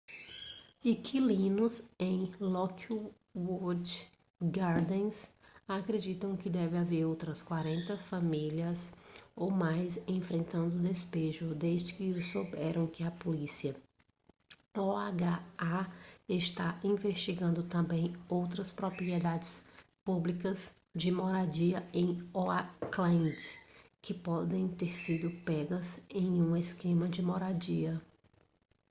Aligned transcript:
inquilinos 0.83 1.83
em 1.99 2.31
lockwood 2.39 4.09
gardens 4.41 5.29
acreditam 5.67 6.35
que 6.35 6.49
devem 6.49 6.79
haver 6.79 7.05
outras 7.05 7.43
40 7.43 7.95
famílias 7.99 8.91
ou 9.35 9.51
mais 9.51 9.97
enfrentando 10.07 10.79
despejo 10.79 11.53
desde 11.53 11.93
que 11.93 12.19
souberam 12.23 12.87
que 12.87 13.03
a 13.03 13.11
polícia 13.11 13.75
oha 14.75 15.43
está 16.27 16.79
investigando 16.83 17.61
também 17.61 18.15
outras 18.27 18.71
propriedades 18.71 19.63
públicas 20.03 20.71
de 20.95 21.11
moradia 21.11 21.87
em 21.93 22.27
oakland 22.33 23.37
que 24.01 24.15
podem 24.15 24.67
ter 24.69 24.89
sido 24.89 25.29
pegas 25.45 25.99
em 26.09 26.41
um 26.41 26.57
esquema 26.57 27.07
de 27.07 27.21
moradia 27.21 28.01